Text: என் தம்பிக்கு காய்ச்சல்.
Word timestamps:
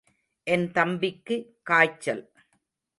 என் 0.47 0.65
தம்பிக்கு 0.71 1.37
காய்ச்சல். 1.63 2.23